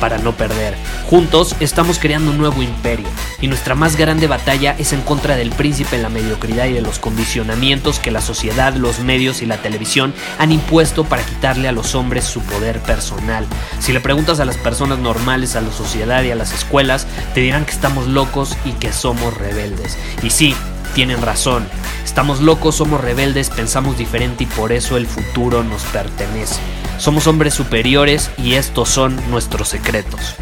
[0.00, 0.74] para no perder.
[1.08, 3.06] Juntos estamos creando un nuevo imperio
[3.40, 6.98] y nuestra más grande batalla es en contra del príncipe, la mediocridad y de los
[6.98, 11.94] condicionamientos que la sociedad, los medios y la televisión han impuesto para quitarle a los
[11.94, 13.46] hombres su poder personal.
[13.80, 17.40] Si le preguntas a las personas normales, a la sociedad y a las escuelas, te
[17.40, 19.98] dirán que estamos locos y que somos rebeldes.
[20.22, 20.54] Y sí,
[20.94, 21.66] tienen razón.
[22.04, 26.60] Estamos locos, somos rebeldes, pensamos diferente y por eso el futuro nos pertenece.
[26.98, 30.36] Somos hombres superiores y estos son nuestros secretos.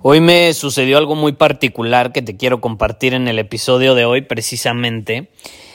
[0.00, 4.22] Hoy me sucedió algo muy particular que te quiero compartir en el episodio de hoy
[4.22, 5.30] precisamente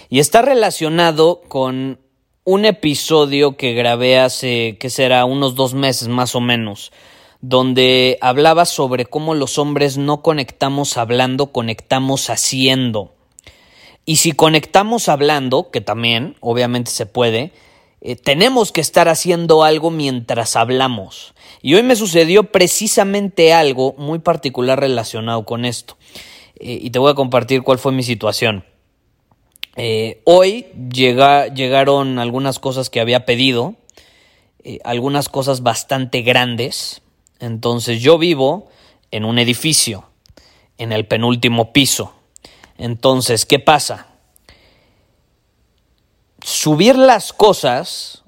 [0.08, 2.00] y está relacionado con
[2.44, 6.92] un episodio que grabé hace, ¿qué será?, unos dos meses más o menos,
[7.42, 13.14] donde hablaba sobre cómo los hombres no conectamos hablando, conectamos haciendo.
[14.06, 17.54] Y si conectamos hablando, que también obviamente se puede,
[18.02, 21.34] eh, tenemos que estar haciendo algo mientras hablamos.
[21.62, 25.98] Y hoy me sucedió precisamente algo muy particular relacionado con esto.
[26.60, 28.66] Eh, y te voy a compartir cuál fue mi situación.
[29.76, 33.76] Eh, hoy llegaron algunas cosas que había pedido,
[34.84, 37.02] algunas cosas bastante grandes.
[37.40, 38.70] Entonces yo vivo
[39.12, 40.06] en un edificio,
[40.78, 42.14] en el penúltimo piso.
[42.78, 44.10] Entonces, ¿qué pasa?
[46.42, 48.24] subir las cosas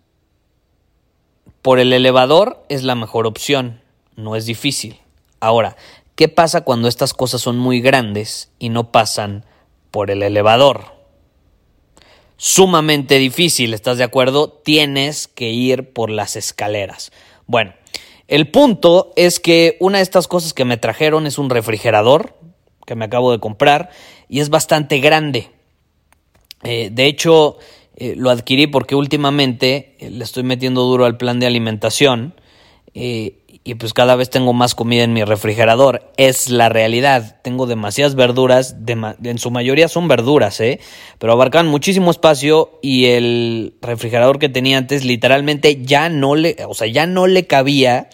[1.62, 3.82] por el elevador es la mejor opción,
[4.16, 5.00] no es difícil.
[5.40, 5.76] Ahora,
[6.16, 9.46] ¿qué pasa cuando estas cosas son muy grandes y no pasan
[9.92, 10.96] por el elevador?
[12.38, 14.50] Sumamente difícil, ¿estás de acuerdo?
[14.50, 17.12] Tienes que ir por las escaleras.
[17.46, 17.74] Bueno,
[18.32, 22.34] el punto es que una de estas cosas que me trajeron es un refrigerador
[22.88, 23.90] que me acabo de comprar
[24.30, 25.50] y es bastante grande.
[26.64, 27.58] Eh, de hecho,
[27.98, 32.34] eh, lo adquirí porque últimamente eh, le estoy metiendo duro al plan de alimentación
[33.64, 36.12] y pues cada vez tengo más comida en mi refrigerador.
[36.18, 37.40] Es la realidad.
[37.44, 40.80] Tengo demasiadas verduras, en su mayoría son verduras, ¿eh?
[41.20, 46.74] pero abarcan muchísimo espacio y el refrigerador que tenía antes literalmente ya no le, o
[46.74, 48.10] sea, ya no le cabía.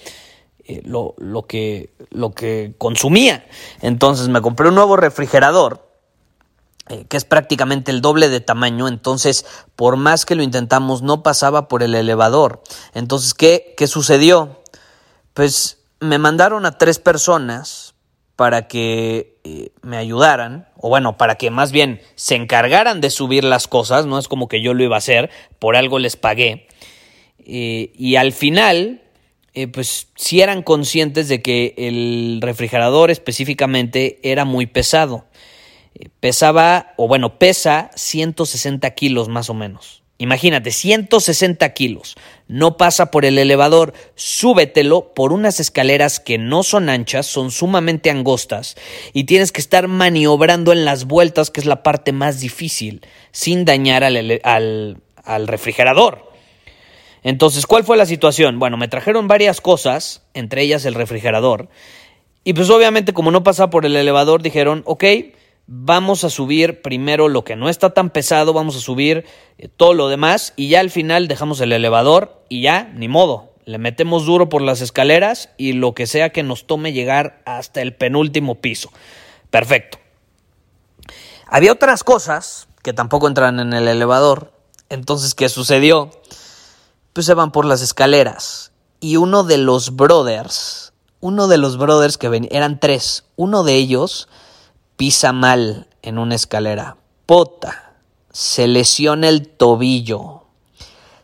[0.84, 3.46] lo, lo, que, lo que consumía.
[3.82, 5.88] Entonces me compré un nuevo refrigerador
[6.90, 11.22] eh, que es prácticamente el doble de tamaño, entonces por más que lo intentamos no
[11.22, 12.64] pasaba por el elevador.
[12.94, 14.62] Entonces, ¿qué, qué sucedió?
[15.38, 17.94] Pues me mandaron a tres personas
[18.36, 23.44] para que eh, me ayudaran, o bueno, para que más bien se encargaran de subir
[23.44, 26.68] las cosas, no es como que yo lo iba a hacer, por algo les pagué.
[27.46, 29.04] Eh, y al final,
[29.74, 35.28] pues sí eran conscientes de que el refrigerador específicamente era muy pesado
[36.20, 40.04] pesaba, o bueno, pesa 160 kilos más o menos.
[40.20, 42.16] Imagínate, 160 kilos.
[42.48, 48.10] No pasa por el elevador, súbetelo por unas escaleras que no son anchas, son sumamente
[48.10, 48.78] angostas
[49.14, 53.64] y tienes que estar maniobrando en las vueltas, que es la parte más difícil, sin
[53.64, 56.32] dañar al, al, refrigerador.
[57.22, 58.58] Entonces, ¿cuál fue la situación?
[58.58, 61.70] Bueno, me trajeron varias cosas, entre ellas el refrigerador,
[62.44, 65.04] y pues obviamente como no pasa por el elevador, dijeron, ok,
[65.68, 69.26] vamos a subir primero lo que no está tan pesado, vamos a subir
[69.58, 73.52] eh, todo lo demás y ya al final dejamos el elevador y ya, ni modo,
[73.66, 77.82] le metemos duro por las escaleras y lo que sea que nos tome llegar hasta
[77.82, 78.92] el penúltimo piso.
[79.50, 80.00] Perfecto.
[81.48, 84.54] Había otras cosas que tampoco entran en el elevador,
[84.90, 86.10] entonces, ¿qué sucedió?
[87.12, 92.18] Pues se van por las escaleras y uno de los brothers, uno de los brothers
[92.18, 94.30] que ven, eran tres, uno de ellos
[94.98, 97.94] pisa mal en una escalera, pota,
[98.32, 100.44] se lesiona el tobillo.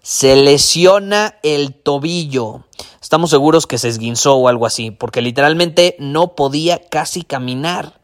[0.01, 2.63] Se lesiona el tobillo.
[3.01, 7.99] Estamos seguros que se esguinzó o algo así, porque literalmente no podía casi caminar.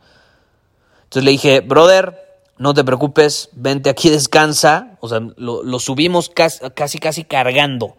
[1.03, 4.97] Entonces le dije, brother, no te preocupes, vente aquí, descansa.
[5.01, 7.97] O sea, lo, subimos casi, casi, casi cargando.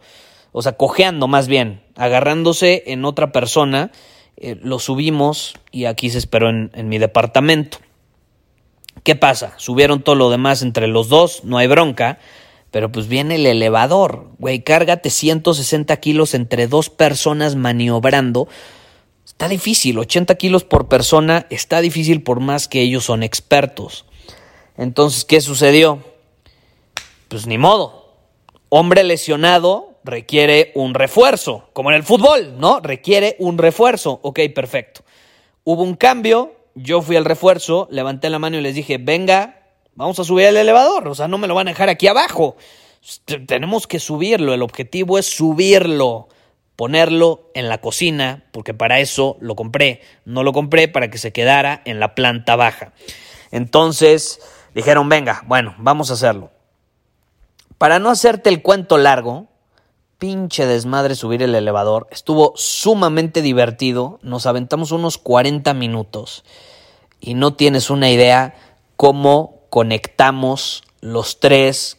[0.53, 3.91] O sea, cojeando más bien, agarrándose en otra persona
[4.43, 7.77] eh, lo subimos y aquí se esperó en, mi departamento.
[9.03, 9.53] ¿Qué pasa?
[9.59, 12.19] Subieron todo lo demás entre los dos, no hay bronca,
[12.71, 18.49] pero pues viene el elevador, güey, cárgate 160 kilos entre dos personas maniobrando.
[19.27, 24.07] Está difícil, 80 kilos por persona está difícil por más que ellos son expertos.
[24.79, 26.03] Entonces, ¿qué sucedió?
[27.29, 28.17] Pues ni modo.
[28.71, 32.81] Hombre lesionado requiere un refuerzo, como en el fútbol, ¿no?
[32.81, 34.21] Requiere un refuerzo.
[34.23, 35.03] Ok, perfecto.
[35.65, 39.61] Hubo un cambio, yo fui al refuerzo, levanté la mano y les dije, venga,
[39.95, 42.57] vamos a subir el elevador, o sea, no me lo van a dejar aquí abajo.
[43.47, 46.29] Tenemos que subirlo, el objetivo es subirlo,
[46.77, 51.33] ponerlo en la cocina, porque para eso lo compré, no lo compré para que se
[51.33, 52.93] quedara en la planta baja.
[53.51, 54.41] Entonces
[54.75, 56.51] dijeron, venga, bueno, vamos a hacerlo.
[57.77, 59.50] Para no hacerte el cuento largo,
[60.21, 62.07] pinche desmadre subir el elevador.
[62.13, 64.21] Estuvo sumamente divertido.
[64.23, 66.45] Nos aventamos unos 40 minutos.
[67.21, 68.55] Y no tienes una idea
[68.97, 71.99] cómo conectamos los tres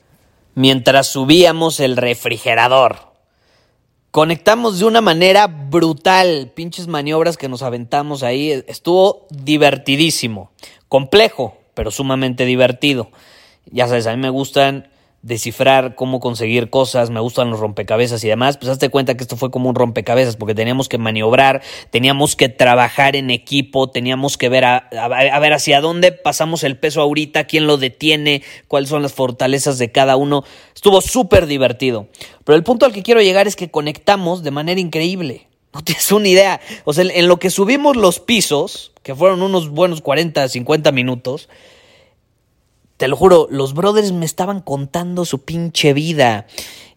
[0.56, 3.12] mientras subíamos el refrigerador.
[4.12, 6.51] Conectamos de una manera brutal.
[6.53, 8.63] Pinches maniobras que nos aventamos ahí.
[8.67, 10.51] Estuvo divertidísimo.
[10.88, 13.09] Complejo, pero sumamente divertido.
[13.65, 14.91] Ya sabes, a mí me gustan
[15.23, 19.38] descifrar cómo conseguir cosas, me gustan los rompecabezas y demás, pues hazte cuenta que esto
[19.38, 24.50] fue como un rompecabezas porque teníamos que maniobrar, teníamos que trabajar en equipo, teníamos que
[24.50, 24.89] ver a,
[25.39, 29.91] ver hacia dónde pasamos el peso ahorita, quién lo detiene, cuáles son las fortalezas de
[29.91, 30.44] cada uno.
[30.73, 32.07] Estuvo súper divertido.
[32.44, 35.47] Pero el punto al que quiero llegar es que conectamos de manera increíble.
[35.74, 36.59] No tienes una idea.
[36.83, 41.47] O sea, en lo que subimos los pisos, que fueron unos buenos 40, 50 minutos,
[43.01, 46.45] te lo juro, los brothers me estaban contando su pinche vida.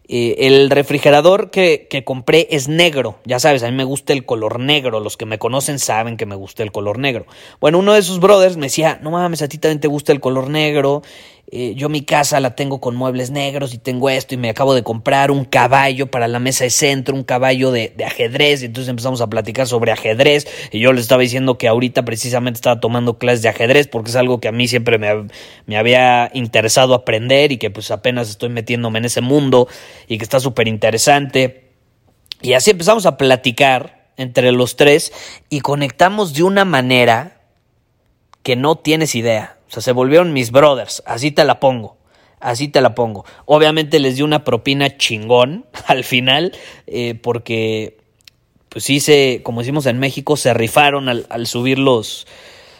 [0.07, 3.17] Eh, el refrigerador que, que, compré es negro.
[3.25, 4.99] Ya sabes, a mí me gusta el color negro.
[4.99, 7.25] Los que me conocen saben que me gusta el color negro.
[7.59, 10.19] Bueno, uno de esos brothers me decía, no mames, a ti también te gusta el
[10.19, 11.01] color negro.
[11.51, 14.73] Eh, yo mi casa la tengo con muebles negros y tengo esto y me acabo
[14.73, 18.89] de comprar un caballo para la mesa de centro, un caballo de, ajedrez y entonces
[18.89, 23.19] empezamos a platicar sobre ajedrez y yo les estaba diciendo que ahorita precisamente estaba tomando
[23.19, 25.27] clases de ajedrez porque es algo que a mí siempre me,
[25.67, 29.67] me había interesado aprender y que pues apenas estoy metiéndome en ese mundo
[30.07, 31.69] y que está súper interesante
[32.41, 35.13] y así empezamos a platicar entre los tres
[35.49, 37.41] y conectamos de una manera
[38.41, 39.54] que no tienes idea.
[39.75, 41.97] Sea, se volvieron mis brothers, así te la pongo.
[42.39, 43.25] Así te la pongo.
[43.45, 46.53] Obviamente les di una propina chingón al final,
[46.87, 47.97] eh, porque,
[48.69, 52.25] pues sí, como decimos en México, se rifaron al, subir los,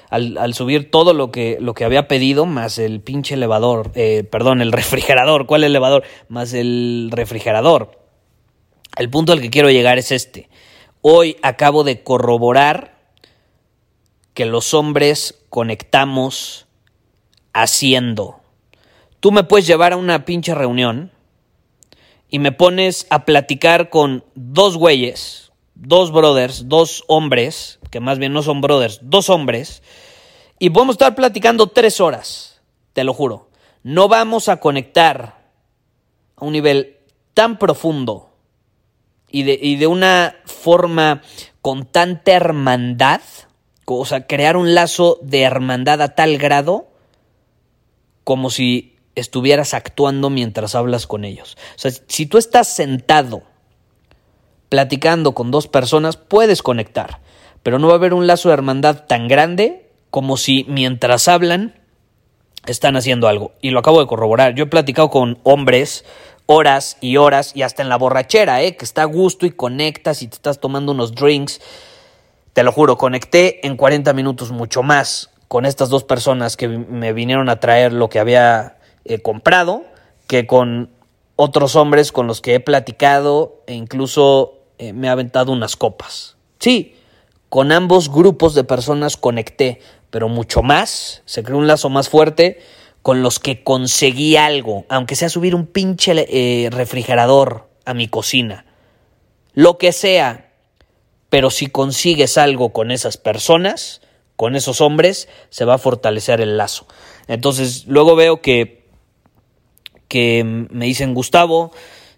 [0.09, 4.61] al, subir todo lo que, lo que había pedido, más el pinche elevador, eh, perdón,
[4.61, 6.03] el refrigerador, ¿cuál elevador?
[6.29, 7.99] Más el refrigerador.
[8.97, 10.47] El punto al que quiero llegar es este.
[11.01, 12.95] Hoy acabo de corroborar
[14.33, 16.65] que los hombres conectamos
[17.55, 18.41] haciendo.
[19.21, 21.11] Tú me puedes llevar a una pinche reunión
[22.29, 28.33] y me pones a platicar con dos güeyes, dos brothers, dos hombres, que más bien
[28.33, 29.81] no son brothers, dos hombres,
[30.59, 32.61] y vamos a estar platicando tres horas,
[32.91, 33.49] te lo juro.
[33.83, 35.45] No vamos a conectar
[36.35, 36.97] a un nivel
[37.33, 38.31] tan profundo
[39.31, 41.21] y de, y de una forma
[41.61, 43.21] con tanta hermandad,
[43.85, 46.89] o sea, crear un lazo de hermandad a tal grado
[48.25, 51.55] como si estuvieras actuando mientras hablas con ellos.
[51.77, 53.43] O sea, si tú estás sentado
[54.67, 57.21] platicando con dos personas, puedes conectar,
[57.63, 61.79] pero no va a haber un lazo de hermandad tan grande como si mientras hablan
[62.65, 63.53] están haciendo algo.
[63.61, 64.55] Y lo acabo de corroborar.
[64.55, 66.03] Yo he platicado con hombres
[66.47, 68.75] horas y horas y hasta en la borrachera, ¿eh?
[68.75, 71.61] que está a gusto y conectas y te estás tomando unos drinks.
[72.53, 77.13] Te lo juro, conecté en 40 minutos mucho más con estas dos personas que me
[77.13, 79.83] vinieron a traer lo que había eh, comprado
[80.27, 80.89] que con
[81.35, 86.37] otros hombres con los que he platicado e incluso eh, me ha aventado unas copas.
[86.59, 86.95] Sí,
[87.49, 92.59] con ambos grupos de personas conecté, pero mucho más, se creó un lazo más fuerte
[93.01, 98.65] con los que conseguí algo, aunque sea subir un pinche eh, refrigerador a mi cocina.
[99.53, 100.49] Lo que sea,
[101.29, 104.01] pero si consigues algo con esas personas,
[104.35, 106.87] con esos hombres, se va a fortalecer el lazo.
[107.27, 108.85] Entonces, luego veo que,
[110.07, 111.71] que me dicen, Gustavo,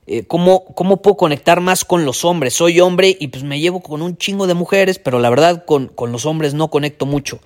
[0.07, 2.53] eh, ¿cómo, ¿cómo, puedo conectar más con los hombres?
[2.53, 5.87] Soy hombre y pues me llevo con un chingo de mujeres, pero la verdad con,
[5.87, 7.39] con los hombres no conecto mucho.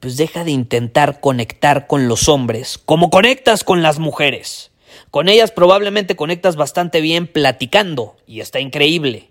[0.00, 4.72] Pues deja de intentar conectar con los hombres como conectas con las mujeres.
[5.10, 9.29] Con ellas probablemente conectas bastante bien platicando y está increíble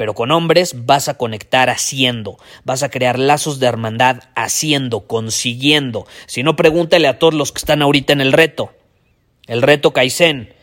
[0.00, 6.06] pero con hombres vas a conectar haciendo, vas a crear lazos de hermandad haciendo, consiguiendo.
[6.24, 8.72] Si no, pregúntale a todos los que están ahorita en el reto.
[9.46, 10.54] El reto Kaizen.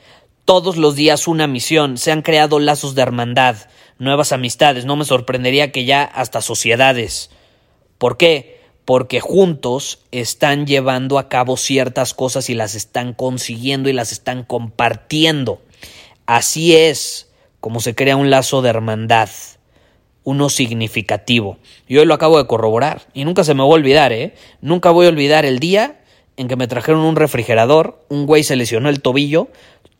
[0.43, 3.57] Todos los días una misión, se han creado lazos de hermandad.
[3.99, 7.29] nuevas amistades, no me sorprendería que ya hasta sociedades.
[7.99, 8.59] ¿Por qué?
[8.85, 14.43] Porque juntos están llevando a cabo ciertas cosas y las están consiguiendo y las están
[14.43, 15.61] compartiendo.
[16.25, 17.26] Así es
[17.59, 19.29] como se crea un lazo de hermandad,
[20.23, 21.57] uno significativo.
[21.87, 24.35] Y hoy lo acabo de corroborar y nunca se me va a olvidar, ¿eh?
[24.61, 26.01] Nunca voy a olvidar el día
[26.35, 29.47] en que me trajeron un refrigerador, un güey se lesionó el tobillo,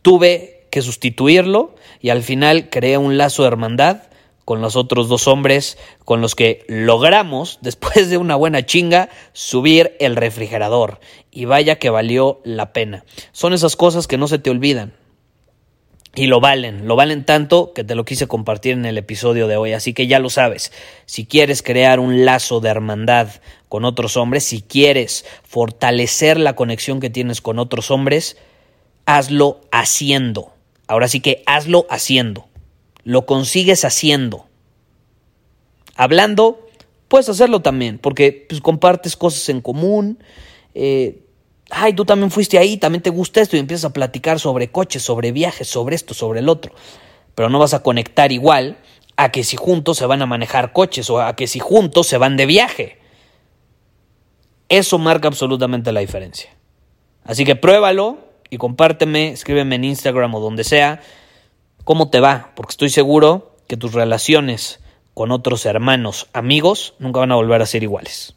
[0.02, 4.04] tuve que sustituirlo y al final creé un lazo de hermandad
[4.48, 9.98] con los otros dos hombres con los que logramos, después de una buena chinga, subir
[10.00, 11.00] el refrigerador.
[11.32, 13.04] Y vaya que valió la pena.
[13.34, 14.94] Son esas cosas que no se te olvidan.
[16.18, 19.56] Y lo valen, lo valen tanto que te lo quise compartir en el episodio de
[19.56, 19.74] hoy.
[19.74, 20.72] Así que ya lo sabes,
[21.06, 23.28] si quieres crear un lazo de hermandad
[23.70, 28.36] con otros hombres, si quieres fortalecer la conexión que tienes con otros hombres,
[29.06, 30.54] hazlo haciendo.
[30.88, 32.48] Ahora sí que hazlo haciendo.
[33.04, 34.48] Lo consigues haciendo.
[35.96, 36.68] Hablando,
[37.10, 40.18] puedes hacerlo también, porque pues, compartes cosas en común.
[40.74, 41.27] Eh,
[41.70, 45.04] ay, tú también fuiste ahí, también te gusta esto y empiezas a platicar sobre coches,
[45.04, 46.74] sobre viajes, sobre esto, sobre el otro.
[47.36, 48.78] Pero no vas a conectar igual
[49.16, 52.18] a que si juntos se van a manejar coches o a que si juntos se
[52.18, 53.00] van de viaje.
[54.70, 56.50] Eso marca absolutamente la diferencia.
[57.24, 58.20] Así que pruébalo
[58.50, 61.02] y compárteme, escríbeme en Instagram o donde sea
[61.84, 64.80] cómo te va, porque estoy seguro que tus relaciones
[65.14, 68.37] con otros hermanos, amigos, nunca van a volver a ser iguales.